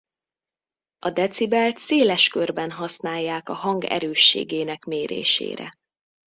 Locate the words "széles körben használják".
1.77-3.49